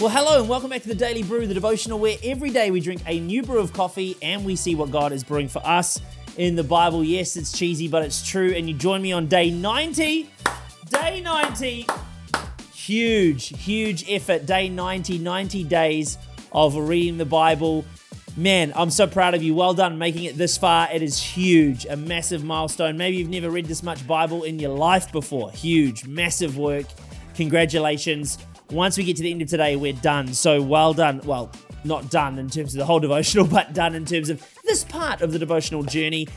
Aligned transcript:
Well, 0.00 0.08
hello 0.08 0.40
and 0.40 0.48
welcome 0.48 0.70
back 0.70 0.80
to 0.80 0.88
the 0.88 0.94
Daily 0.94 1.22
Brew, 1.22 1.46
the 1.46 1.52
devotional 1.52 1.98
where 1.98 2.16
every 2.24 2.48
day 2.48 2.70
we 2.70 2.80
drink 2.80 3.02
a 3.04 3.20
new 3.20 3.42
brew 3.42 3.58
of 3.58 3.74
coffee 3.74 4.16
and 4.22 4.46
we 4.46 4.56
see 4.56 4.74
what 4.74 4.90
God 4.90 5.12
is 5.12 5.22
brewing 5.22 5.46
for 5.46 5.58
us 5.58 6.00
in 6.38 6.56
the 6.56 6.64
Bible. 6.64 7.04
Yes, 7.04 7.36
it's 7.36 7.52
cheesy, 7.52 7.86
but 7.86 8.02
it's 8.02 8.26
true. 8.26 8.54
And 8.54 8.66
you 8.66 8.74
join 8.74 9.02
me 9.02 9.12
on 9.12 9.26
day 9.26 9.50
90. 9.50 10.30
Day 10.88 11.20
90. 11.20 11.86
Huge, 12.72 13.48
huge 13.48 14.08
effort. 14.08 14.46
Day 14.46 14.70
90, 14.70 15.18
90 15.18 15.64
days 15.64 16.16
of 16.50 16.76
reading 16.76 17.18
the 17.18 17.26
Bible. 17.26 17.84
Man, 18.38 18.72
I'm 18.74 18.88
so 18.88 19.06
proud 19.06 19.34
of 19.34 19.42
you. 19.42 19.54
Well 19.54 19.74
done 19.74 19.98
making 19.98 20.24
it 20.24 20.38
this 20.38 20.56
far. 20.56 20.88
It 20.90 21.02
is 21.02 21.22
huge, 21.22 21.84
a 21.84 21.96
massive 21.96 22.42
milestone. 22.42 22.96
Maybe 22.96 23.18
you've 23.18 23.28
never 23.28 23.50
read 23.50 23.66
this 23.66 23.82
much 23.82 24.06
Bible 24.06 24.44
in 24.44 24.58
your 24.58 24.74
life 24.74 25.12
before. 25.12 25.50
Huge, 25.50 26.06
massive 26.06 26.56
work. 26.56 26.86
Congratulations 27.34 28.38
once 28.72 28.96
we 28.96 29.04
get 29.04 29.16
to 29.16 29.22
the 29.22 29.30
end 29.30 29.42
of 29.42 29.48
today, 29.48 29.76
we're 29.76 29.92
done. 29.92 30.32
So 30.34 30.62
well 30.62 30.94
done. 30.94 31.20
Well, 31.24 31.50
not 31.84 32.10
done 32.10 32.38
in 32.38 32.48
terms 32.48 32.74
of 32.74 32.78
the 32.78 32.86
whole 32.86 33.00
devotional, 33.08 33.46
but 33.46 33.72
done 33.72 33.94
in 33.94 34.04
terms 34.04 34.30
of 34.30 34.46
this 34.64 34.84
part 34.84 35.22
of 35.22 35.32
the 35.32 35.38
devotional 35.38 35.82
journey. 35.82 36.28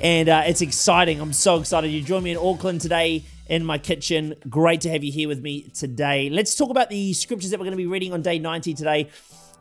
And 0.00 0.28
uh, 0.28 0.44
it's 0.46 0.62
exciting. 0.62 1.20
I'm 1.20 1.32
so 1.32 1.60
excited. 1.60 1.88
You 1.88 2.02
join 2.02 2.22
me 2.22 2.32
in 2.32 2.38
Auckland 2.38 2.80
today 2.80 3.24
in 3.48 3.64
my 3.64 3.78
kitchen. 3.78 4.34
Great 4.48 4.80
to 4.82 4.90
have 4.90 5.04
you 5.04 5.12
here 5.12 5.28
with 5.28 5.42
me 5.42 5.62
today. 5.74 6.30
Let's 6.30 6.54
talk 6.54 6.70
about 6.70 6.88
the 6.88 7.12
scriptures 7.12 7.50
that 7.50 7.60
we're 7.60 7.66
going 7.66 7.76
to 7.76 7.82
be 7.82 7.86
reading 7.86 8.12
on 8.12 8.22
day 8.22 8.38
90 8.38 8.74
today 8.74 9.10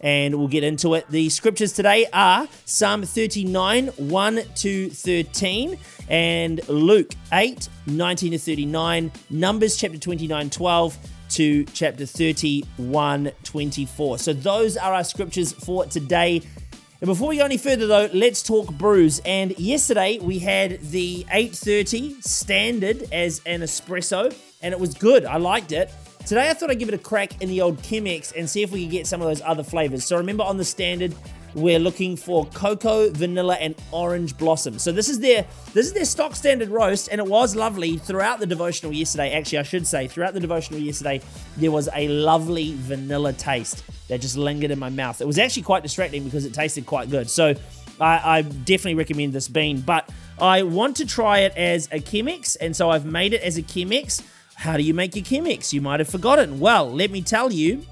and 0.02 0.36
we'll 0.36 0.48
get 0.48 0.64
into 0.64 0.96
it. 0.96 1.08
The 1.10 1.30
scriptures 1.30 1.74
today 1.74 2.08
are 2.12 2.48
Psalm 2.66 3.04
39, 3.04 3.88
1 3.88 4.42
to 4.56 4.90
13, 4.90 5.78
and 6.10 6.68
Luke 6.68 7.14
8, 7.32 7.70
19 7.86 8.32
to 8.32 8.40
39, 8.40 9.12
Numbers 9.30 9.78
chapter 9.78 9.98
29, 9.98 10.50
12, 10.50 10.98
to 11.32 11.64
chapter 11.66 12.06
31 12.06 13.32
24. 13.44 14.18
So 14.20 14.34
those 14.34 14.78
are 14.78 14.94
our 14.94 15.04
scriptures 15.04 15.52
for 15.52 15.86
today. 15.86 16.42
And 17.00 17.08
before 17.08 17.30
we 17.30 17.38
go 17.38 17.46
any 17.46 17.58
further 17.58 17.88
though, 17.88 18.10
let's 18.14 18.44
talk 18.44 18.72
brews. 18.74 19.20
And 19.26 19.58
yesterday 19.58 20.20
we 20.20 20.40
had 20.40 20.82
the 20.82 21.26
830 21.32 22.22
standard 22.22 23.08
as 23.12 23.42
an 23.46 23.62
espresso 23.62 24.36
and 24.62 24.74
it 24.74 24.80
was 24.80 24.94
good. 24.94 25.26
I 25.26 25.38
liked 25.38 25.72
it. 25.72 25.92
Today 26.26 26.50
I 26.50 26.54
thought 26.54 26.70
I'd 26.70 26.80
give 26.80 26.90
it 26.90 26.94
a 26.94 27.00
crack 27.00 27.42
in 27.42 27.50
the 27.50 27.62
old 27.62 27.78
Chemex 27.78 28.36
and 28.36 28.50
see 28.50 28.62
if 28.62 28.72
we 28.72 28.84
could 28.84 28.92
get 28.92 29.08
some 29.08 29.22
of 29.22 29.28
those 29.28 29.42
other 29.42 29.64
flavors. 29.64 30.06
So 30.06 30.18
remember 30.18 30.44
on 30.44 30.58
the 30.58 30.66
standard 30.66 31.16
we're 31.54 31.80
looking 31.80 32.16
for 32.16 32.46
cocoa, 32.48 33.10
vanilla, 33.10 33.56
and 33.56 33.76
orange 33.92 34.38
blossom. 34.38 34.80
So 34.80 34.92
this 34.92 35.10
is 35.10 35.20
their 35.20 35.46
this 35.74 35.88
is 35.88 35.94
their 35.94 36.06
stock 36.06 36.36
standard 36.36 36.70
roast, 36.70 37.10
and 37.12 37.20
it 37.20 37.28
was 37.28 37.56
lovely 37.56 37.98
throughout 37.98 38.40
the 38.40 38.46
devotional 38.46 38.94
yesterday. 38.94 39.34
Actually, 39.34 39.60
I 39.60 39.64
should 39.64 39.88
say 39.88 40.08
throughout 40.08 40.34
the 40.34 40.40
devotional 40.40 40.80
yesterday, 40.80 41.22
there 41.58 41.72
was 41.72 41.90
a 41.94 42.08
lovely 42.08 42.76
vanilla 42.78 43.34
taste 43.34 43.84
that 44.08 44.22
just 44.22 44.38
lingered 44.38 44.72
in 44.72 44.80
my 44.80 44.90
mouth. 44.90 45.22
It 45.22 45.28
was 45.28 45.40
actually 45.40 45.64
quite 45.64 45.84
distracting 45.84 46.24
because 46.24 46.46
it 46.46 46.54
tasted 46.54 46.86
quite 46.86 47.10
good. 47.10 47.30
So 47.30 47.56
I, 48.00 48.38
I 48.38 48.42
definitely 48.42 48.96
recommend 48.96 49.34
this 49.34 49.48
bean, 49.48 49.82
but 49.82 50.10
I 50.40 50.64
want 50.64 50.98
to 50.98 51.06
try 51.06 51.40
it 51.40 51.56
as 51.56 51.88
a 51.92 52.00
Chemex, 52.00 52.58
and 52.60 52.76
so 52.76 52.90
I've 52.90 53.06
made 53.06 53.34
it 53.34 53.42
as 53.42 53.58
a 53.58 53.64
Chemex. 53.64 54.24
How 54.56 54.78
do 54.78 54.84
you 54.84 54.94
make 54.94 55.16
your 55.16 55.26
Chemex? 55.26 55.74
You 55.74 55.82
might 55.82 56.00
have 56.00 56.10
forgotten. 56.10 56.60
Well, 56.60 56.92
let 56.92 57.12
me 57.12 57.22
tell 57.22 57.52
you. 57.52 57.86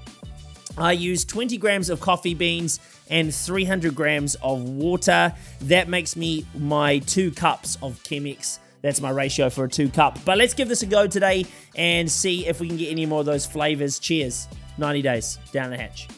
I 0.78 0.92
use 0.92 1.24
20 1.24 1.58
grams 1.58 1.90
of 1.90 2.00
coffee 2.00 2.34
beans 2.34 2.78
and 3.10 3.34
300 3.34 3.94
grams 3.94 4.36
of 4.36 4.62
water. 4.62 5.34
That 5.62 5.88
makes 5.88 6.16
me 6.16 6.46
my 6.54 7.00
two 7.00 7.30
cups 7.32 7.76
of 7.82 8.02
Chemex. 8.02 8.58
That's 8.82 9.00
my 9.00 9.10
ratio 9.10 9.50
for 9.50 9.64
a 9.64 9.68
two 9.68 9.90
cup. 9.90 10.18
But 10.24 10.38
let's 10.38 10.54
give 10.54 10.68
this 10.68 10.82
a 10.82 10.86
go 10.86 11.06
today 11.06 11.44
and 11.76 12.10
see 12.10 12.46
if 12.46 12.60
we 12.60 12.68
can 12.68 12.76
get 12.76 12.90
any 12.90 13.04
more 13.04 13.20
of 13.20 13.26
those 13.26 13.44
flavors. 13.44 13.98
Cheers. 13.98 14.48
90 14.78 15.02
days 15.02 15.38
down 15.52 15.70
the 15.70 15.76
hatch. 15.76 16.08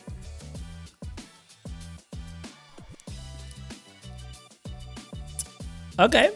Okay. 5.99 6.31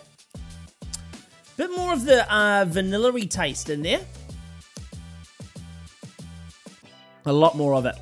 Bit 1.56 1.70
more 1.74 1.92
of 1.92 2.04
the 2.04 2.30
uh, 2.32 2.64
vanilla 2.66 3.18
taste 3.26 3.70
in 3.70 3.82
there. 3.82 4.00
A 7.24 7.32
lot 7.32 7.56
more 7.56 7.74
of 7.74 7.86
it. 7.86 7.96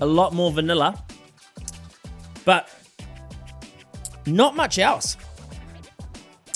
A 0.00 0.06
lot 0.06 0.34
more 0.34 0.52
vanilla. 0.52 1.02
But 2.48 2.70
not 4.24 4.56
much 4.56 4.78
else. 4.78 5.18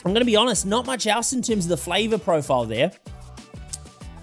I'm 0.06 0.12
going 0.14 0.22
to 0.22 0.24
be 0.24 0.36
honest, 0.36 0.64
not 0.64 0.86
much 0.86 1.06
else 1.06 1.34
in 1.34 1.42
terms 1.42 1.66
of 1.66 1.68
the 1.68 1.76
flavor 1.76 2.16
profile 2.16 2.64
there. 2.64 2.92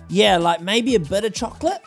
Yeah, 0.07 0.37
like 0.37 0.61
maybe 0.61 0.95
a 0.95 0.99
bit 0.99 1.25
of 1.25 1.33
chocolate. 1.35 1.79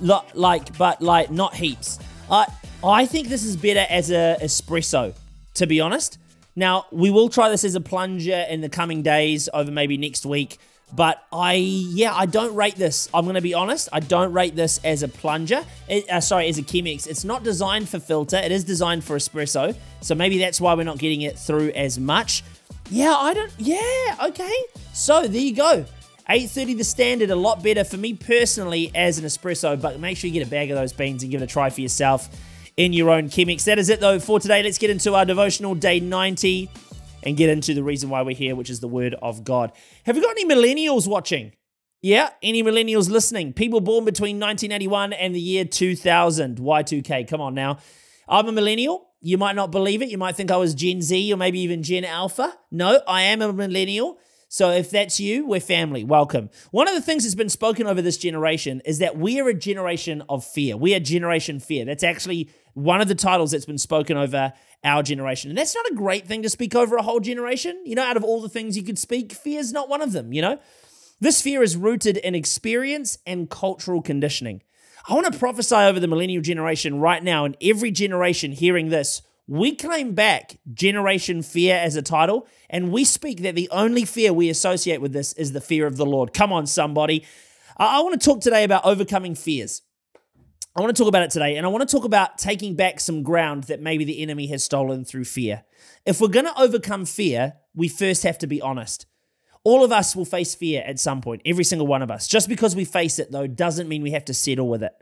Like, 0.00 0.78
but 0.78 1.02
like 1.02 1.32
not 1.32 1.52
heaps. 1.52 1.98
I 2.30 2.46
I 2.84 3.06
think 3.06 3.26
this 3.26 3.42
is 3.42 3.56
better 3.56 3.86
as 3.90 4.12
a 4.12 4.36
espresso, 4.40 5.14
to 5.54 5.66
be 5.66 5.80
honest. 5.80 6.18
Now, 6.56 6.86
we 6.90 7.10
will 7.10 7.28
try 7.28 7.50
this 7.50 7.64
as 7.64 7.74
a 7.74 7.80
plunger 7.80 8.46
in 8.48 8.62
the 8.62 8.70
coming 8.70 9.02
days 9.02 9.48
over 9.52 9.70
maybe 9.70 9.98
next 9.98 10.24
week. 10.24 10.58
But 10.94 11.22
I, 11.32 11.54
yeah, 11.54 12.14
I 12.14 12.26
don't 12.26 12.54
rate 12.54 12.76
this. 12.76 13.08
I'm 13.12 13.24
going 13.24 13.34
to 13.34 13.40
be 13.40 13.54
honest. 13.54 13.88
I 13.92 14.00
don't 14.00 14.32
rate 14.32 14.54
this 14.56 14.80
as 14.84 15.02
a 15.02 15.08
plunger. 15.08 15.64
It, 15.88 16.08
uh, 16.08 16.20
sorry, 16.20 16.48
as 16.48 16.58
a 16.58 16.62
Chemex. 16.62 17.06
It's 17.06 17.24
not 17.24 17.42
designed 17.42 17.88
for 17.88 17.98
filter. 17.98 18.36
It 18.36 18.52
is 18.52 18.64
designed 18.64 19.04
for 19.04 19.16
espresso. 19.16 19.76
So 20.00 20.14
maybe 20.14 20.38
that's 20.38 20.60
why 20.60 20.74
we're 20.74 20.84
not 20.84 20.98
getting 20.98 21.22
it 21.22 21.38
through 21.38 21.70
as 21.70 21.98
much. 21.98 22.42
Yeah, 22.88 23.14
I 23.14 23.34
don't, 23.34 23.52
yeah, 23.58 24.16
okay. 24.28 24.54
So 24.94 25.26
there 25.26 25.40
you 25.40 25.54
go. 25.56 25.84
830 26.28 26.74
the 26.74 26.84
standard, 26.84 27.30
a 27.30 27.36
lot 27.36 27.62
better 27.62 27.84
for 27.84 27.96
me 27.96 28.14
personally 28.14 28.90
as 28.94 29.18
an 29.18 29.24
espresso, 29.24 29.80
but 29.80 30.00
make 30.00 30.16
sure 30.16 30.28
you 30.28 30.34
get 30.34 30.46
a 30.46 30.50
bag 30.50 30.70
of 30.70 30.76
those 30.76 30.92
beans 30.92 31.22
and 31.22 31.30
give 31.30 31.40
it 31.40 31.44
a 31.44 31.48
try 31.48 31.68
for 31.70 31.80
yourself 31.80 32.28
in 32.76 32.92
your 32.92 33.10
own 33.10 33.28
Chemex. 33.28 33.64
That 33.64 33.78
is 33.78 33.88
it 33.88 34.00
though 34.00 34.18
for 34.18 34.38
today. 34.38 34.62
Let's 34.62 34.78
get 34.78 34.90
into 34.90 35.14
our 35.14 35.24
devotional 35.24 35.74
day 35.74 36.00
90 36.00 36.70
and 37.22 37.36
get 37.36 37.48
into 37.48 37.74
the 37.74 37.82
reason 37.82 38.08
why 38.08 38.22
we're 38.22 38.36
here, 38.36 38.54
which 38.54 38.70
is 38.70 38.80
the 38.80 38.88
word 38.88 39.14
of 39.20 39.44
God. 39.44 39.72
Have 40.04 40.16
we 40.16 40.22
got 40.22 40.30
any 40.32 40.44
millennials 40.44 41.08
watching? 41.08 41.52
Yeah, 42.02 42.30
any 42.42 42.62
millennials 42.62 43.10
listening? 43.10 43.52
People 43.52 43.80
born 43.80 44.04
between 44.04 44.36
1981 44.36 45.12
and 45.14 45.34
the 45.34 45.40
year 45.40 45.64
2000. 45.64 46.58
Y2K, 46.58 47.26
come 47.26 47.40
on 47.40 47.54
now. 47.54 47.78
I'm 48.28 48.46
a 48.46 48.52
millennial. 48.52 49.08
You 49.20 49.38
might 49.38 49.56
not 49.56 49.72
believe 49.72 50.02
it. 50.02 50.08
You 50.08 50.18
might 50.18 50.36
think 50.36 50.50
I 50.50 50.56
was 50.56 50.74
Gen 50.74 51.02
Z 51.02 51.32
or 51.32 51.36
maybe 51.36 51.58
even 51.60 51.82
Gen 51.82 52.04
Alpha. 52.04 52.52
No, 52.70 53.00
I 53.08 53.22
am 53.22 53.42
a 53.42 53.52
millennial. 53.52 54.18
So 54.48 54.70
if 54.70 54.90
that's 54.90 55.18
you, 55.18 55.44
we're 55.46 55.60
family. 55.60 56.04
Welcome. 56.04 56.50
One 56.70 56.88
of 56.88 56.94
the 56.94 57.00
things 57.00 57.24
that's 57.24 57.34
been 57.34 57.48
spoken 57.48 57.86
over 57.86 58.00
this 58.00 58.16
generation 58.16 58.80
is 58.84 58.98
that 59.00 59.16
we 59.16 59.40
are 59.40 59.48
a 59.48 59.54
generation 59.54 60.22
of 60.28 60.44
fear. 60.44 60.76
We 60.76 60.94
are 60.94 61.00
generation 61.00 61.58
fear. 61.58 61.84
That's 61.84 62.04
actually 62.04 62.50
one 62.74 63.00
of 63.00 63.08
the 63.08 63.14
titles 63.14 63.50
that's 63.50 63.66
been 63.66 63.78
spoken 63.78 64.16
over 64.16 64.52
our 64.84 65.02
generation. 65.02 65.50
And 65.50 65.58
that's 65.58 65.74
not 65.74 65.90
a 65.90 65.94
great 65.94 66.26
thing 66.26 66.42
to 66.42 66.50
speak 66.50 66.76
over 66.76 66.96
a 66.96 67.02
whole 67.02 67.20
generation. 67.20 67.82
You 67.84 67.96
know, 67.96 68.04
out 68.04 68.16
of 68.16 68.22
all 68.22 68.40
the 68.40 68.48
things 68.48 68.76
you 68.76 68.84
could 68.84 68.98
speak, 68.98 69.32
fear 69.32 69.58
is 69.58 69.72
not 69.72 69.88
one 69.88 70.02
of 70.02 70.12
them, 70.12 70.32
you 70.32 70.42
know? 70.42 70.58
This 71.18 71.42
fear 71.42 71.62
is 71.62 71.76
rooted 71.76 72.18
in 72.18 72.34
experience 72.34 73.18
and 73.26 73.50
cultural 73.50 74.02
conditioning. 74.02 74.62
I 75.08 75.14
want 75.14 75.32
to 75.32 75.38
prophesy 75.38 75.74
over 75.74 75.98
the 75.98 76.08
millennial 76.08 76.42
generation 76.42 77.00
right 77.00 77.22
now, 77.22 77.44
and 77.44 77.56
every 77.62 77.90
generation 77.90 78.52
hearing 78.52 78.90
this. 78.90 79.22
We 79.48 79.76
claim 79.76 80.14
back 80.14 80.58
Generation 80.74 81.40
Fear 81.40 81.76
as 81.76 81.94
a 81.94 82.02
title, 82.02 82.48
and 82.68 82.90
we 82.90 83.04
speak 83.04 83.42
that 83.42 83.54
the 83.54 83.68
only 83.70 84.04
fear 84.04 84.32
we 84.32 84.50
associate 84.50 85.00
with 85.00 85.12
this 85.12 85.32
is 85.34 85.52
the 85.52 85.60
fear 85.60 85.86
of 85.86 85.96
the 85.96 86.06
Lord. 86.06 86.34
Come 86.34 86.52
on, 86.52 86.66
somebody. 86.66 87.24
I 87.76 88.00
want 88.00 88.20
to 88.20 88.24
talk 88.24 88.40
today 88.40 88.64
about 88.64 88.84
overcoming 88.84 89.36
fears. 89.36 89.82
I 90.74 90.80
want 90.80 90.96
to 90.96 91.00
talk 91.00 91.08
about 91.08 91.22
it 91.22 91.30
today, 91.30 91.56
and 91.56 91.64
I 91.64 91.68
want 91.68 91.88
to 91.88 91.96
talk 91.96 92.04
about 92.04 92.38
taking 92.38 92.74
back 92.74 92.98
some 92.98 93.22
ground 93.22 93.64
that 93.64 93.80
maybe 93.80 94.04
the 94.04 94.20
enemy 94.20 94.48
has 94.48 94.64
stolen 94.64 95.04
through 95.04 95.24
fear. 95.24 95.62
If 96.04 96.20
we're 96.20 96.26
going 96.26 96.46
to 96.46 96.60
overcome 96.60 97.04
fear, 97.04 97.54
we 97.72 97.86
first 97.86 98.24
have 98.24 98.38
to 98.38 98.48
be 98.48 98.60
honest. 98.60 99.06
All 99.62 99.84
of 99.84 99.92
us 99.92 100.16
will 100.16 100.24
face 100.24 100.56
fear 100.56 100.82
at 100.84 100.98
some 100.98 101.20
point, 101.20 101.42
every 101.46 101.64
single 101.64 101.86
one 101.86 102.02
of 102.02 102.10
us. 102.10 102.26
Just 102.26 102.48
because 102.48 102.74
we 102.74 102.84
face 102.84 103.20
it, 103.20 103.30
though, 103.30 103.46
doesn't 103.46 103.88
mean 103.88 104.02
we 104.02 104.10
have 104.10 104.24
to 104.24 104.34
settle 104.34 104.68
with 104.68 104.82
it. 104.82 104.92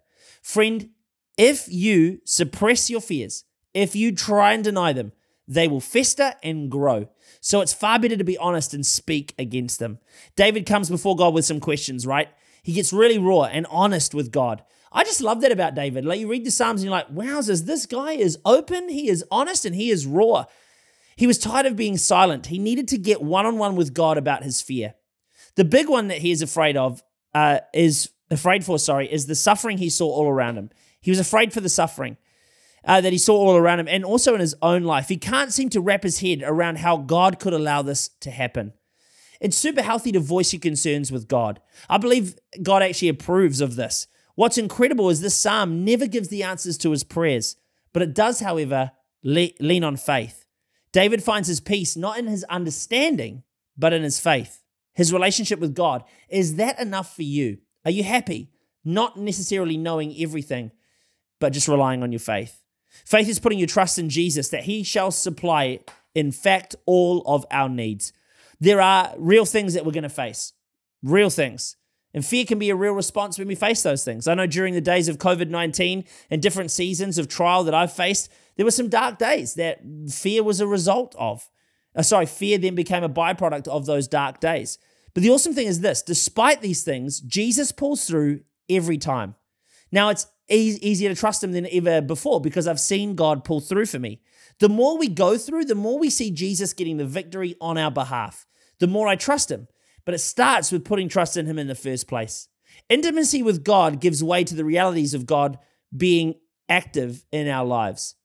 Friend, 0.42 0.90
if 1.38 1.66
you 1.66 2.20
suppress 2.24 2.90
your 2.90 3.00
fears, 3.00 3.44
if 3.74 3.94
you 3.94 4.12
try 4.12 4.52
and 4.52 4.64
deny 4.64 4.92
them, 4.92 5.12
they 5.46 5.68
will 5.68 5.80
fester 5.80 6.34
and 6.42 6.70
grow. 6.70 7.08
So 7.40 7.60
it's 7.60 7.74
far 7.74 7.98
better 7.98 8.16
to 8.16 8.24
be 8.24 8.38
honest 8.38 8.72
and 8.72 8.86
speak 8.86 9.34
against 9.38 9.78
them. 9.78 9.98
David 10.36 10.64
comes 10.64 10.88
before 10.88 11.16
God 11.16 11.34
with 11.34 11.44
some 11.44 11.60
questions, 11.60 12.06
right? 12.06 12.28
He 12.62 12.72
gets 12.72 12.92
really 12.92 13.18
raw 13.18 13.42
and 13.44 13.66
honest 13.68 14.14
with 14.14 14.32
God. 14.32 14.64
I 14.90 15.04
just 15.04 15.20
love 15.20 15.40
that 15.42 15.52
about 15.52 15.74
David. 15.74 16.04
Like 16.04 16.20
you 16.20 16.28
read 16.28 16.46
the 16.46 16.50
Psalms 16.50 16.80
and 16.80 16.84
you're 16.84 16.98
like, 16.98 17.12
wowzers, 17.12 17.66
this 17.66 17.84
guy 17.84 18.12
is 18.12 18.38
open, 18.44 18.88
he 18.88 19.08
is 19.08 19.24
honest, 19.30 19.66
and 19.66 19.74
he 19.74 19.90
is 19.90 20.06
raw. 20.06 20.44
He 21.16 21.26
was 21.26 21.38
tired 21.38 21.66
of 21.66 21.76
being 21.76 21.98
silent. 21.98 22.46
He 22.46 22.58
needed 22.58 22.88
to 22.88 22.98
get 22.98 23.20
one 23.20 23.44
on 23.44 23.58
one 23.58 23.76
with 23.76 23.92
God 23.92 24.16
about 24.16 24.44
his 24.44 24.60
fear. 24.60 24.94
The 25.56 25.64
big 25.64 25.88
one 25.88 26.08
that 26.08 26.18
he 26.18 26.30
is 26.30 26.42
afraid 26.42 26.76
of 26.76 27.02
uh, 27.34 27.60
is 27.72 28.10
afraid 28.30 28.64
for, 28.64 28.78
sorry, 28.78 29.12
is 29.12 29.26
the 29.26 29.34
suffering 29.34 29.78
he 29.78 29.90
saw 29.90 30.08
all 30.08 30.28
around 30.28 30.56
him. 30.56 30.70
He 31.00 31.10
was 31.10 31.20
afraid 31.20 31.52
for 31.52 31.60
the 31.60 31.68
suffering 31.68 32.16
uh, 32.84 33.00
that 33.00 33.12
he 33.12 33.18
saw 33.18 33.36
all 33.36 33.56
around 33.56 33.80
him 33.80 33.88
and 33.88 34.04
also 34.04 34.34
in 34.34 34.40
his 34.40 34.54
own 34.62 34.84
life. 34.84 35.08
He 35.08 35.16
can't 35.16 35.52
seem 35.52 35.70
to 35.70 35.80
wrap 35.80 36.02
his 36.02 36.20
head 36.20 36.42
around 36.44 36.78
how 36.78 36.98
God 36.98 37.38
could 37.38 37.52
allow 37.52 37.82
this 37.82 38.08
to 38.20 38.30
happen. 38.30 38.72
It's 39.40 39.56
super 39.56 39.82
healthy 39.82 40.12
to 40.12 40.20
voice 40.20 40.52
your 40.52 40.60
concerns 40.60 41.10
with 41.10 41.28
God. 41.28 41.60
I 41.88 41.98
believe 41.98 42.36
God 42.62 42.82
actually 42.82 43.08
approves 43.08 43.60
of 43.60 43.76
this. 43.76 44.06
What's 44.36 44.58
incredible 44.58 45.10
is 45.10 45.20
this 45.20 45.38
psalm 45.38 45.84
never 45.84 46.06
gives 46.06 46.28
the 46.28 46.42
answers 46.42 46.78
to 46.78 46.90
his 46.90 47.04
prayers, 47.04 47.56
but 47.92 48.02
it 48.02 48.14
does, 48.14 48.40
however, 48.40 48.92
le- 49.22 49.50
lean 49.60 49.84
on 49.84 49.96
faith. 49.96 50.46
David 50.92 51.22
finds 51.22 51.48
his 51.48 51.60
peace 51.60 51.96
not 51.96 52.18
in 52.18 52.26
his 52.26 52.44
understanding, 52.44 53.42
but 53.76 53.92
in 53.92 54.02
his 54.02 54.20
faith, 54.20 54.62
his 54.92 55.12
relationship 55.12 55.58
with 55.58 55.74
God. 55.74 56.04
Is 56.28 56.56
that 56.56 56.80
enough 56.80 57.14
for 57.14 57.22
you? 57.22 57.58
Are 57.84 57.90
you 57.90 58.02
happy? 58.02 58.50
Not 58.84 59.18
necessarily 59.18 59.76
knowing 59.76 60.14
everything, 60.18 60.70
but 61.40 61.52
just 61.52 61.68
relying 61.68 62.02
on 62.02 62.12
your 62.12 62.18
faith. 62.20 62.63
Faith 63.04 63.28
is 63.28 63.38
putting 63.38 63.58
your 63.58 63.68
trust 63.68 63.98
in 63.98 64.08
Jesus 64.08 64.48
that 64.48 64.64
he 64.64 64.82
shall 64.82 65.10
supply, 65.10 65.80
in 66.14 66.32
fact, 66.32 66.74
all 66.86 67.22
of 67.26 67.44
our 67.50 67.68
needs. 67.68 68.12
There 68.60 68.80
are 68.80 69.14
real 69.18 69.44
things 69.44 69.74
that 69.74 69.84
we're 69.84 69.92
going 69.92 70.04
to 70.04 70.08
face, 70.08 70.52
real 71.02 71.30
things. 71.30 71.76
And 72.14 72.24
fear 72.24 72.44
can 72.44 72.60
be 72.60 72.70
a 72.70 72.76
real 72.76 72.92
response 72.92 73.38
when 73.38 73.48
we 73.48 73.56
face 73.56 73.82
those 73.82 74.04
things. 74.04 74.28
I 74.28 74.34
know 74.34 74.46
during 74.46 74.72
the 74.72 74.80
days 74.80 75.08
of 75.08 75.18
COVID 75.18 75.50
19 75.50 76.04
and 76.30 76.40
different 76.40 76.70
seasons 76.70 77.18
of 77.18 77.28
trial 77.28 77.64
that 77.64 77.74
I've 77.74 77.92
faced, 77.92 78.30
there 78.56 78.64
were 78.64 78.70
some 78.70 78.88
dark 78.88 79.18
days 79.18 79.54
that 79.54 79.80
fear 80.08 80.44
was 80.44 80.60
a 80.60 80.66
result 80.66 81.14
of. 81.18 81.50
Uh, 81.96 82.02
sorry, 82.02 82.26
fear 82.26 82.56
then 82.56 82.76
became 82.76 83.02
a 83.02 83.08
byproduct 83.08 83.66
of 83.68 83.86
those 83.86 84.06
dark 84.06 84.40
days. 84.40 84.78
But 85.12 85.22
the 85.22 85.30
awesome 85.30 85.54
thing 85.54 85.66
is 85.66 85.80
this 85.80 86.02
despite 86.02 86.60
these 86.60 86.84
things, 86.84 87.20
Jesus 87.20 87.72
pulls 87.72 88.06
through 88.06 88.40
every 88.68 88.98
time. 88.98 89.34
Now, 89.90 90.08
it's 90.08 90.26
e- 90.50 90.78
easier 90.80 91.08
to 91.08 91.14
trust 91.14 91.42
him 91.42 91.52
than 91.52 91.66
ever 91.70 92.00
before 92.00 92.40
because 92.40 92.66
I've 92.66 92.80
seen 92.80 93.14
God 93.14 93.44
pull 93.44 93.60
through 93.60 93.86
for 93.86 93.98
me. 93.98 94.20
The 94.60 94.68
more 94.68 94.96
we 94.98 95.08
go 95.08 95.36
through, 95.36 95.64
the 95.64 95.74
more 95.74 95.98
we 95.98 96.10
see 96.10 96.30
Jesus 96.30 96.72
getting 96.72 96.96
the 96.96 97.04
victory 97.04 97.56
on 97.60 97.76
our 97.78 97.90
behalf, 97.90 98.46
the 98.78 98.86
more 98.86 99.08
I 99.08 99.16
trust 99.16 99.50
him 99.50 99.68
but 100.04 100.14
it 100.14 100.18
starts 100.18 100.70
with 100.70 100.84
putting 100.84 101.08
trust 101.08 101.36
in 101.36 101.46
Him 101.46 101.58
in 101.58 101.66
the 101.66 101.74
first 101.74 102.08
place. 102.08 102.48
Intimacy 102.88 103.42
with 103.42 103.64
God 103.64 104.00
gives 104.00 104.22
way 104.22 104.44
to 104.44 104.54
the 104.54 104.64
realities 104.64 105.14
of 105.14 105.26
God 105.26 105.58
being 105.96 106.34
active 106.68 107.24
in 107.32 107.48
our 107.48 107.64
lives. 107.64 108.16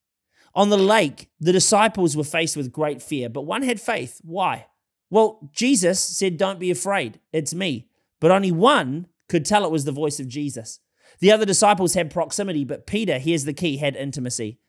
On 0.56 0.70
the 0.70 0.78
lake, 0.78 1.30
the 1.40 1.54
disciples 1.54 2.18
were 2.18 2.24
faced 2.24 2.58
with 2.58 2.72
great 2.72 3.02
fear, 3.02 3.30
but 3.30 3.44
one 3.44 3.62
had 3.62 3.80
faith. 3.80 4.20
Why? 4.24 4.66
Well, 5.10 5.50
Jesus 5.54 6.00
said, 6.00 6.38
Don't 6.38 6.60
be 6.60 6.72
afraid, 6.72 7.20
it's 7.32 7.54
me. 7.54 7.88
But 8.20 8.32
only 8.32 8.52
one 8.52 9.08
could 9.30 9.46
tell 9.46 9.64
it 9.64 9.72
was 9.72 9.86
the 9.86 9.92
voice 9.92 10.20
of 10.20 10.28
Jesus. 10.28 10.80
The 11.20 11.32
other 11.32 11.46
disciples 11.46 11.94
had 11.94 12.12
proximity, 12.12 12.64
but 12.64 12.88
Peter, 12.88 13.20
here's 13.20 13.46
the 13.46 13.54
key, 13.54 13.78
had 13.78 13.96
intimacy. 13.96 14.60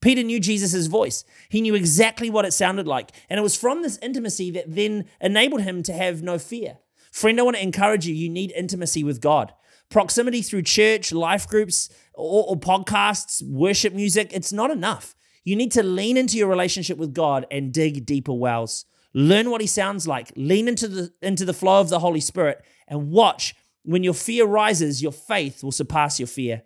Peter 0.00 0.22
knew 0.22 0.40
Jesus' 0.40 0.86
voice. 0.86 1.24
He 1.50 1.60
knew 1.60 1.74
exactly 1.74 2.30
what 2.30 2.46
it 2.46 2.52
sounded 2.52 2.86
like. 2.86 3.12
And 3.28 3.38
it 3.38 3.42
was 3.42 3.56
from 3.56 3.82
this 3.82 3.98
intimacy 4.00 4.50
that 4.52 4.74
then 4.74 5.04
enabled 5.20 5.60
him 5.62 5.82
to 5.84 5.92
have 5.92 6.22
no 6.22 6.38
fear. 6.38 6.78
Friend, 7.12 7.38
I 7.38 7.42
want 7.42 7.56
to 7.56 7.62
encourage 7.62 8.06
you, 8.06 8.14
you 8.14 8.28
need 8.28 8.52
intimacy 8.52 9.04
with 9.04 9.20
God. 9.20 9.52
Proximity 9.90 10.40
through 10.40 10.62
church, 10.62 11.12
life 11.12 11.46
groups, 11.46 11.90
or, 12.14 12.46
or 12.48 12.56
podcasts, 12.56 13.42
worship 13.42 13.92
music, 13.92 14.30
it's 14.32 14.52
not 14.52 14.70
enough. 14.70 15.14
You 15.44 15.56
need 15.56 15.72
to 15.72 15.82
lean 15.82 16.16
into 16.16 16.38
your 16.38 16.48
relationship 16.48 16.96
with 16.96 17.12
God 17.12 17.46
and 17.50 17.72
dig 17.72 18.06
deeper 18.06 18.32
wells. 18.32 18.86
Learn 19.12 19.50
what 19.50 19.60
he 19.60 19.66
sounds 19.66 20.06
like. 20.06 20.32
Lean 20.36 20.68
into 20.68 20.86
the 20.86 21.12
into 21.20 21.44
the 21.44 21.52
flow 21.52 21.80
of 21.80 21.88
the 21.88 21.98
Holy 21.98 22.20
Spirit 22.20 22.64
and 22.86 23.10
watch 23.10 23.56
when 23.82 24.04
your 24.04 24.14
fear 24.14 24.44
rises, 24.46 25.02
your 25.02 25.12
faith 25.12 25.62
will 25.62 25.72
surpass 25.72 26.18
your 26.18 26.26
fear. 26.26 26.62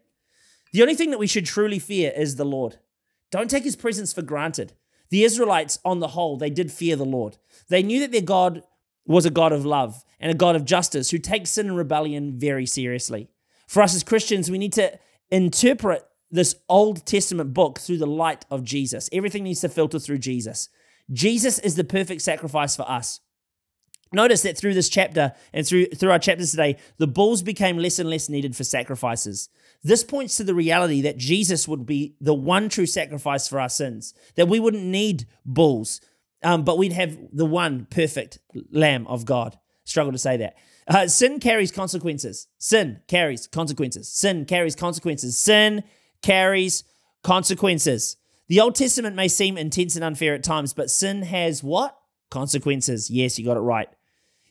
The 0.73 0.83
only 0.83 0.95
thing 0.95 1.11
that 1.11 1.19
we 1.19 1.27
should 1.27 1.47
truly 1.47 1.79
fear 1.79 2.13
is 2.15 2.37
the 2.37 2.45
Lord. 2.45 2.77
Don't 3.31 3.51
take 3.51 3.65
his 3.65 3.77
presence 3.77 4.13
for 4.13 4.23
granted. 4.23 4.73
The 5.11 5.25
Israelites, 5.25 5.79
on 5.85 6.01
the 6.01 6.09
whole, 6.09 6.37
they 6.37 6.51
did 6.51 6.73
fear 6.73 6.97
the 6.97 7.05
Lord. 7.05 7.39
They 7.69 7.83
knew 7.83 8.01
that 8.01 8.13
their 8.13 8.21
God 8.21 8.63
was 9.07 9.27
a 9.27 9.31
God 9.31 9.53
of 9.53 9.65
love 9.65 10.05
and 10.19 10.31
a 10.31 10.37
God 10.37 10.57
of 10.57 10.65
justice 10.65 11.11
who 11.11 11.19
takes 11.19 11.51
sin 11.51 11.69
and 11.69 11.77
rebellion 11.77 12.39
very 12.39 12.67
seriously. 12.67 13.29
For 13.69 13.83
us 13.83 13.95
as 13.95 14.03
Christians, 14.03 14.51
we 14.51 14.59
need 14.59 14.73
to 14.75 14.99
interpret 15.31 16.07
this 16.31 16.57
Old 16.69 17.07
Testament 17.07 17.55
book 17.55 17.79
through 17.79 17.99
the 17.99 18.07
light 18.07 18.45
of 18.51 18.65
Jesus. 18.65 19.09
Everything 19.13 19.45
needs 19.45 19.61
to 19.61 19.69
filter 19.69 19.99
through 19.99 20.19
Jesus. 20.19 20.69
Jesus 21.13 21.59
is 21.59 21.77
the 21.77 21.85
perfect 21.85 22.23
sacrifice 22.23 22.75
for 22.75 22.89
us. 22.91 23.21
Notice 24.13 24.43
that 24.43 24.57
through 24.57 24.75
this 24.75 24.89
chapter 24.89 25.33
and 25.53 25.67
through, 25.67 25.87
through 25.87 26.11
our 26.11 26.19
chapters 26.19 26.51
today, 26.51 26.77
the 26.99 27.07
bulls 27.07 27.43
became 27.43 27.79
less 27.79 27.99
and 27.99 28.09
less 28.09 28.29
needed 28.29 28.55
for 28.55 28.65
sacrifices. 28.65 29.49
This 29.83 30.05
points 30.05 30.37
to 30.37 30.45
the 30.45 30.55
reality 30.55 31.01
that 31.03 31.19
Jesus 31.19 31.67
would 31.67 31.85
be 31.85 32.15
the 32.21 32.35
one 32.35 32.69
true 32.69 32.87
sacrifice 32.87 33.49
for 33.49 33.61
our 33.61 33.69
sins, 33.69 34.15
that 34.37 34.49
we 34.49 34.61
wouldn't 34.61 34.85
need 34.85 35.27
bulls, 35.45 36.01
um, 36.43 36.63
but 36.63 36.79
we'd 36.79 36.93
have 36.93 37.19
the 37.33 37.45
one 37.45 37.87
perfect 37.91 38.39
Lamb 38.71 39.07
of 39.07 39.25
God. 39.25 39.59
Struggle 39.85 40.13
to 40.13 40.19
say 40.19 40.37
that. 40.39 40.57
Uh, 40.87 41.09
sin 41.09 41.41
carries 41.41 41.73
consequences. 41.73 42.47
Sin 42.59 43.01
carries 43.09 43.47
consequences. 43.47 44.09
Sin 44.09 44.45
carries 44.45 44.77
consequences. 44.77 45.39
Sin 45.39 45.83
carries 46.23 46.85
consequences. 47.23 48.17
The 48.49 48.61
Old 48.61 48.75
Testament 48.75 49.17
may 49.17 49.29
seem 49.29 49.57
intense 49.57 49.97
and 49.97 50.05
unfair 50.05 50.35
at 50.35 50.45
times, 50.45 50.75
but 50.75 50.91
sin 50.91 51.23
has 51.23 51.63
what? 51.63 51.99
Consequences. 52.31 53.11
Yes, 53.11 53.39
you 53.39 53.45
got 53.45 53.57
it 53.57 53.61
right. 53.61 53.89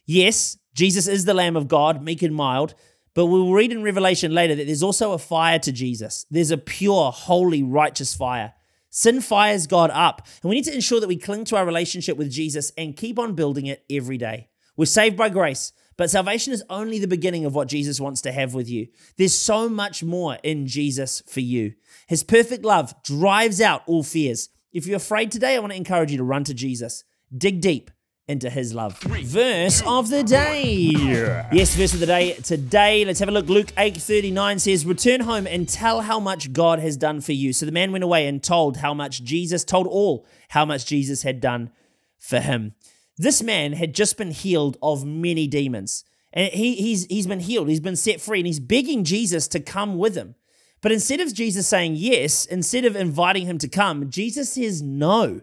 Yes, 0.05 0.57
Jesus 0.73 1.07
is 1.07 1.25
the 1.25 1.33
Lamb 1.33 1.55
of 1.55 1.67
God, 1.67 2.03
meek 2.03 2.21
and 2.21 2.35
mild, 2.35 2.73
but 3.13 3.27
we'll 3.27 3.53
read 3.53 3.71
in 3.71 3.83
Revelation 3.83 4.33
later 4.33 4.55
that 4.55 4.65
there's 4.65 4.83
also 4.83 5.11
a 5.11 5.19
fire 5.19 5.59
to 5.59 5.71
Jesus. 5.71 6.25
There's 6.31 6.51
a 6.51 6.57
pure, 6.57 7.11
holy, 7.11 7.61
righteous 7.61 8.15
fire. 8.15 8.53
Sin 8.89 9.21
fires 9.21 9.67
God 9.67 9.91
up, 9.91 10.27
and 10.41 10.49
we 10.49 10.55
need 10.55 10.65
to 10.65 10.73
ensure 10.73 10.99
that 10.99 11.07
we 11.07 11.17
cling 11.17 11.45
to 11.45 11.55
our 11.55 11.65
relationship 11.65 12.17
with 12.17 12.31
Jesus 12.31 12.71
and 12.77 12.95
keep 12.95 13.17
on 13.17 13.33
building 13.33 13.65
it 13.65 13.83
every 13.89 14.17
day. 14.17 14.49
We're 14.75 14.85
saved 14.85 15.17
by 15.17 15.29
grace, 15.29 15.73
but 15.97 16.09
salvation 16.09 16.53
is 16.53 16.63
only 16.69 16.99
the 16.99 17.07
beginning 17.07 17.45
of 17.45 17.53
what 17.55 17.67
Jesus 17.67 17.99
wants 17.99 18.21
to 18.21 18.31
have 18.31 18.53
with 18.53 18.69
you. 18.69 18.87
There's 19.17 19.37
so 19.37 19.69
much 19.69 20.03
more 20.03 20.37
in 20.43 20.67
Jesus 20.67 21.21
for 21.27 21.39
you. 21.39 21.73
His 22.07 22.23
perfect 22.23 22.65
love 22.65 22.93
drives 23.03 23.61
out 23.61 23.83
all 23.85 24.03
fears. 24.03 24.49
If 24.71 24.87
you're 24.87 24.97
afraid 24.97 25.31
today, 25.31 25.55
I 25.55 25.59
want 25.59 25.71
to 25.71 25.77
encourage 25.77 26.11
you 26.11 26.17
to 26.17 26.23
run 26.23 26.43
to 26.45 26.53
Jesus. 26.53 27.03
Dig 27.35 27.61
deep 27.61 27.91
into 28.27 28.49
his 28.49 28.73
love. 28.73 28.99
Verse 28.99 29.81
of 29.85 30.09
the 30.09 30.23
day. 30.23 30.91
Yes, 31.51 31.75
verse 31.75 31.93
of 31.93 31.99
the 31.99 32.05
day 32.05 32.33
today. 32.33 33.05
Let's 33.05 33.19
have 33.19 33.29
a 33.29 33.31
look. 33.31 33.47
Luke 33.47 33.71
8:39 33.77 34.59
says, 34.59 34.85
"Return 34.85 35.21
home 35.21 35.45
and 35.45 35.67
tell 35.67 36.01
how 36.01 36.19
much 36.19 36.53
God 36.53 36.79
has 36.79 36.97
done 36.97 37.21
for 37.21 37.33
you." 37.33 37.53
So 37.53 37.65
the 37.65 37.71
man 37.71 37.91
went 37.91 38.03
away 38.03 38.27
and 38.27 38.41
told 38.41 38.77
how 38.77 38.93
much 38.93 39.23
Jesus 39.23 39.63
told 39.63 39.87
all 39.87 40.25
how 40.49 40.65
much 40.65 40.85
Jesus 40.85 41.23
had 41.23 41.41
done 41.41 41.69
for 42.17 42.39
him. 42.39 42.73
This 43.17 43.43
man 43.43 43.73
had 43.73 43.93
just 43.93 44.17
been 44.17 44.31
healed 44.31 44.77
of 44.81 45.05
many 45.05 45.47
demons. 45.47 46.03
And 46.31 46.51
he, 46.51 46.75
he's, 46.75 47.05
he's 47.05 47.27
been 47.27 47.41
healed, 47.41 47.69
he's 47.69 47.79
been 47.79 47.95
set 47.95 48.19
free, 48.19 48.39
and 48.39 48.47
he's 48.47 48.59
begging 48.59 49.03
Jesus 49.03 49.47
to 49.49 49.59
come 49.59 49.97
with 49.97 50.15
him. 50.15 50.33
But 50.81 50.91
instead 50.91 51.19
of 51.19 51.33
Jesus 51.33 51.67
saying 51.67 51.95
yes, 51.95 52.45
instead 52.45 52.85
of 52.85 52.95
inviting 52.95 53.45
him 53.45 53.59
to 53.59 53.67
come, 53.67 54.09
Jesus 54.09 54.53
says 54.53 54.81
no. 54.81 55.41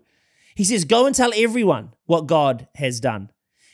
He 0.55 0.65
says, 0.65 0.85
Go 0.85 1.07
and 1.07 1.15
tell 1.15 1.33
everyone 1.35 1.93
what 2.07 2.27
God 2.27 2.69
has 2.75 3.01
done. 3.01 3.31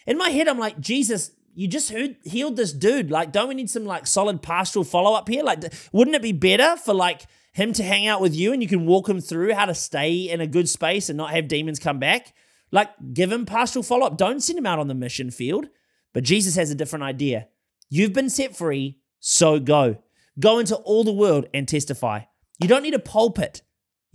In 0.06 0.18
my 0.18 0.30
head, 0.30 0.49
I'm 0.49 0.59
like, 0.59 0.78
Jesus, 0.78 1.33
you 1.54 1.66
just 1.68 1.90
heard, 1.90 2.16
healed 2.23 2.56
this 2.56 2.73
dude. 2.73 3.11
Like, 3.11 3.33
don't 3.33 3.49
we 3.49 3.54
need 3.54 3.71
some 3.71 3.85
like 3.85 4.06
solid 4.06 4.42
pastoral 4.42 4.85
follow 4.85 5.14
up 5.14 5.28
here? 5.28 5.42
Like, 5.42 5.64
wouldn't 5.92 6.16
it 6.16 6.23
be 6.23 6.33
better 6.33 6.76
for 6.76 6.95
like 6.95 7.23
him 7.52 7.73
to 7.73 7.83
hang 7.83 8.06
out 8.06 8.21
with 8.21 8.35
you 8.35 8.52
and 8.52 8.62
you 8.62 8.68
can 8.68 8.87
walk 8.87 9.09
him 9.09 9.21
through 9.21 9.54
how 9.54 9.64
to 9.64 9.75
stay 9.75 10.30
in 10.30 10.40
a 10.40 10.47
good 10.47 10.68
space 10.68 11.09
and 11.09 11.16
not 11.16 11.30
have 11.30 11.49
demons 11.49 11.78
come 11.78 11.99
back? 11.99 12.35
Like, 12.71 12.90
give 13.14 13.33
him 13.33 13.47
pastoral 13.47 13.83
follow 13.83 14.06
up. 14.06 14.18
Don't 14.18 14.42
send 14.42 14.59
him 14.59 14.66
out 14.66 14.78
on 14.78 14.88
the 14.88 14.95
mission 14.95 15.30
field. 15.30 15.66
But 16.12 16.25
Jesus 16.25 16.56
has 16.56 16.71
a 16.71 16.75
different 16.75 17.04
idea. 17.04 17.49
You've 17.88 18.12
been 18.12 18.30
set 18.30 18.56
free, 18.56 18.99
so 19.21 19.59
go. 19.61 19.99
Go 20.38 20.59
into 20.59 20.76
all 20.76 21.04
the 21.04 21.12
world 21.12 21.47
and 21.54 21.66
testify. 21.66 22.23
You 22.61 22.68
don't 22.68 22.83
need 22.83 22.95
a 22.95 22.99
pulpit. 22.99 23.62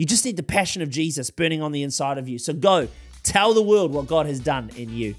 You 0.02 0.08
just 0.08 0.26
need 0.26 0.36
the 0.36 0.42
passion 0.42 0.82
of 0.82 0.90
Jesus 0.90 1.30
burning 1.30 1.62
on 1.62 1.72
the 1.72 1.84
inside 1.84 2.18
of 2.18 2.28
you. 2.28 2.40
So 2.40 2.54
go, 2.54 2.88
tell 3.22 3.54
the 3.54 3.62
world 3.62 3.94
what 3.94 4.08
God 4.08 4.26
has 4.26 4.40
done 4.40 4.72
in 4.76 4.90
you. 4.92 5.14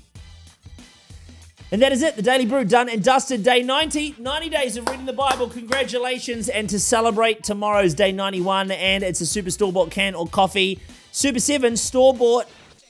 And 1.70 1.80
that 1.82 1.92
is 1.92 2.02
it. 2.02 2.16
The 2.16 2.22
Daily 2.22 2.46
Brew 2.46 2.64
done 2.64 2.88
and 2.88 3.00
dusted. 3.00 3.44
Day 3.44 3.62
90. 3.62 4.16
90 4.18 4.48
days 4.48 4.76
of 4.76 4.88
reading 4.88 5.06
the 5.06 5.12
Bible. 5.12 5.48
Congratulations. 5.48 6.48
And 6.48 6.68
to 6.68 6.80
celebrate 6.80 7.44
tomorrow's 7.44 7.94
day 7.94 8.10
91, 8.10 8.72
and 8.72 9.04
it's 9.04 9.20
a 9.20 9.26
super 9.26 9.52
store 9.52 9.72
bought 9.72 9.92
can 9.92 10.16
or 10.16 10.26
coffee. 10.26 10.80
Super 11.12 11.38
7 11.38 11.76
store 11.76 12.12
bought. 12.12 12.48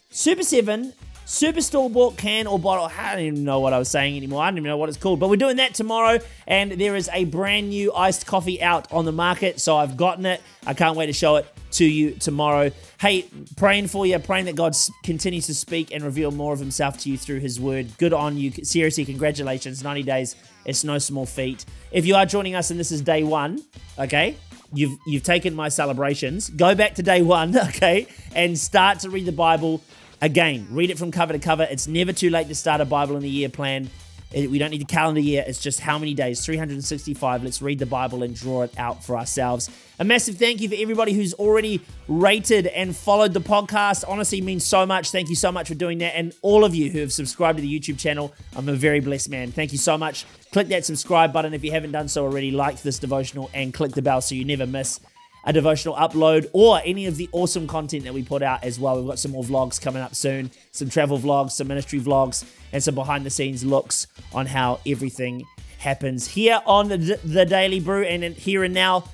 Super 0.09 0.45
7 0.45 0.95
Super 1.27 1.61
store 1.61 1.91
bought 1.91 2.17
can 2.17 2.47
or 2.47 2.59
bottle. 2.59 2.87
I 2.87 3.17
don't 3.17 3.25
even 3.25 3.45
know 3.45 3.61
what 3.61 3.75
I 3.75 3.79
was 3.79 3.91
saying 3.91 4.17
anymore. 4.17 4.43
I 4.43 4.47
don't 4.49 4.57
even 4.57 4.71
know 4.71 4.79
what 4.79 4.89
it's 4.89 4.97
called. 4.97 5.21
But 5.21 5.29
we're 5.29 5.37
doing 5.37 5.57
that 5.59 5.75
tomorrow, 5.75 6.21
and 6.47 6.73
there 6.73 6.97
is 6.97 7.11
a 7.13 7.27
brand 7.27 7.69
new 7.69 7.93
iced 7.93 8.25
coffee 8.25 8.63
out 8.63 8.91
on 8.91 9.05
the 9.05 9.13
market. 9.13 9.61
So 9.61 9.77
I've 9.77 9.99
gotten 9.99 10.25
it. 10.25 10.41
I 10.67 10.73
can't 10.73 10.97
wait 10.97 11.07
to 11.07 11.13
show 11.13 11.37
it 11.37 11.47
to 11.73 11.85
you 11.85 12.13
tomorrow. 12.13 12.71
Hey, 13.01 13.29
praying 13.57 13.89
for 13.89 14.07
you, 14.07 14.19
praying 14.19 14.47
that 14.47 14.57
God 14.57 14.77
continues 15.03 15.47
to 15.47 15.55
speak 15.55 15.93
and 15.93 16.03
reveal 16.05 16.31
more 16.31 16.53
of 16.53 16.59
Himself 16.59 16.99
to 16.99 17.11
you 17.11 17.19
through 17.19 17.41
His 17.41 17.61
Word. 17.61 17.97
Good 17.99 18.13
on 18.13 18.37
you. 18.37 18.51
Seriously, 18.51 19.05
congratulations. 19.05 19.83
90 19.83 20.03
days, 20.03 20.37
it's 20.65 20.85
no 20.85 20.99
small 20.99 21.27
feat. 21.27 21.65
If 21.91 22.07
you 22.07 22.15
are 22.15 22.27
joining 22.27 22.55
us 22.55 22.71
and 22.71 22.79
this 22.79 22.93
is 22.93 23.01
day 23.01 23.23
one, 23.23 23.63
okay, 23.99 24.37
you've 24.73 24.99
you've 25.07 25.23
taken 25.23 25.55
my 25.55 25.69
celebrations. 25.69 26.51
Go 26.51 26.75
back 26.75 26.95
to 26.95 27.03
day 27.03 27.23
one, 27.23 27.57
okay, 27.69 28.07
and 28.35 28.59
start 28.59 29.01
to 29.01 29.11
read 29.11 29.27
the 29.27 29.33
Bible 29.33 29.83
again. 30.21 30.67
Read 30.71 30.91
it 30.91 30.99
from 30.99 31.11
cover 31.11 31.33
to 31.33 31.39
cover. 31.39 31.67
It's 31.71 31.87
never 31.87 32.13
too 32.13 32.31
late 32.31 32.49
to 32.49 32.55
start 32.55 32.81
a 32.81 32.85
Bible 32.85 33.17
in 33.17 33.23
the 33.23 33.29
year 33.29 33.49
plan. 33.49 33.91
We 34.35 34.59
don't 34.59 34.71
need 34.71 34.81
the 34.81 34.87
calendar 34.87 35.21
year. 35.21 35.45
It's 35.47 35.59
just 35.59 35.81
how 35.81 35.99
many 35.99 36.15
days? 36.15 36.45
365. 36.45 37.45
Let's 37.45 37.61
read 37.61 37.79
the 37.79 37.87
Bible 37.87 38.23
and 38.23 38.35
draw 38.35 38.63
it 38.63 38.73
out 38.79 39.05
for 39.05 39.17
ourselves. 39.17 39.71
A 39.99 40.05
massive 40.05 40.37
thank 40.37 40.61
you 40.61 40.69
for 40.69 40.75
everybody 40.79 41.13
who's 41.13 41.35
already 41.35 41.81
rated 42.09 42.67
and 42.67 42.97
followed 42.97 43.35
the 43.35 43.41
podcast. 43.41 44.05
Honestly, 44.09 44.41
means 44.41 44.67
so 44.67 44.87
much. 44.87 45.11
Thank 45.11 45.29
you 45.29 45.37
so 45.37 45.53
much 45.53 45.69
for 45.69 45.75
doing 45.75 45.99
that. 45.99 46.17
And 46.17 46.35
all 46.41 46.65
of 46.65 46.75
you 46.75 46.91
who 46.91 47.01
have 47.01 47.13
subscribed 47.13 47.59
to 47.59 47.63
the 47.63 47.81
YouTube 47.81 47.99
channel, 47.99 48.33
I'm 48.57 48.69
a 48.69 48.75
very 48.75 49.01
blessed 49.01 49.31
man. 49.31 49.53
Thank 49.53 49.73
you 49.73 49.79
so 49.79 49.99
much. 49.99 50.25
Click 50.51 50.69
that 50.69 50.85
subscribe 50.85 51.33
button 51.33 51.55
if 51.55 51.63
you 51.63 51.71
haven't 51.71 51.93
done 51.93 52.09
so 52.09 52.25
already. 52.25 52.51
Like 52.51 52.81
this 52.83 52.99
devotional 52.99 53.51
and 53.53 53.73
click 53.75 53.93
the 53.93 54.03
bell 54.03 54.21
so 54.21 54.35
you 54.35 54.45
never 54.45 54.67
miss 54.67 54.99
a 55.45 55.53
devotional 55.53 55.95
upload 55.97 56.49
or 56.53 56.81
any 56.85 57.07
of 57.07 57.17
the 57.17 57.29
awesome 57.33 57.67
content 57.67 58.05
that 58.05 58.15
we 58.15 58.23
put 58.23 58.43
out 58.43 58.63
as 58.65 58.79
well. 58.79 58.97
We've 58.97 59.07
got 59.07 59.19
some 59.19 59.33
more 59.33 59.45
vlogs 59.45 59.81
coming 59.81 60.03
up 60.03 60.15
soon, 60.15 60.51
some 60.71 60.89
travel 60.89 61.19
vlogs, 61.19 61.53
some 61.53 61.69
ministry 61.69 62.01
vlogs, 62.01 62.45
and 62.73 62.83
some 62.83 62.95
behind 62.95 63.27
the 63.27 63.31
scenes 63.31 63.65
looks 63.65 64.07
on 64.33 64.47
how 64.47 64.81
everything 64.87 65.45
happens 65.79 66.29
here 66.29 66.61
on 66.65 66.89
the, 66.89 67.19
the 67.25 67.45
Daily 67.45 67.81
Brew 67.81 68.05
and 68.05 68.23
here 68.35 68.63
and 68.63 68.73
now, 68.73 69.05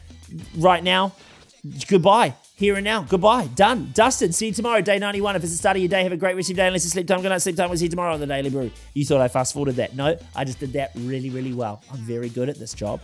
right 0.56 0.85
now. 0.85 1.12
Goodbye. 1.88 2.35
Here 2.56 2.75
and 2.75 2.85
now. 2.85 3.02
Goodbye. 3.02 3.47
Done. 3.54 3.92
Dusted. 3.94 4.35
See 4.35 4.49
you 4.49 4.52
tomorrow, 4.52 4.80
day 4.80 4.99
91. 4.99 5.37
If 5.37 5.44
it's 5.44 5.52
the 5.52 5.58
start 5.58 5.76
of 5.76 5.82
your 5.82 5.88
day, 5.88 6.02
have 6.02 6.12
a 6.12 6.16
great 6.16 6.35
rest 6.35 6.50
of 6.50 6.56
your 6.56 6.64
day. 6.64 6.66
Unless 6.66 6.85
it's 6.85 6.92
sleep 6.92 7.06
time, 7.06 7.23
good 7.23 7.28
night, 7.28 7.40
sleep 7.40 7.56
time. 7.56 7.68
We'll 7.68 7.78
see 7.78 7.85
you 7.85 7.90
tomorrow 7.90 8.14
on 8.14 8.20
the 8.20 8.26
Daily 8.26 8.50
Brew. 8.50 8.70
You 8.94 9.04
thought 9.04 9.20
I 9.20 9.28
fast 9.28 9.54
forwarded 9.54 9.76
that. 9.76 9.94
No, 9.94 10.18
I 10.35 10.44
just 10.44 10.58
did 10.58 10.73
that 10.73 10.90
really, 10.97 11.30
really 11.30 11.52
well. 11.52 11.82
I'm 11.92 11.99
very 11.99 12.28
good 12.28 12.49
at 12.49 12.58
this 12.58 12.75
job. 12.75 13.00